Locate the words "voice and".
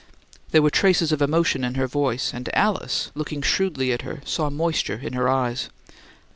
1.85-2.49